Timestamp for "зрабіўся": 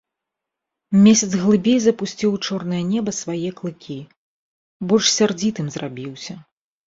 5.77-6.33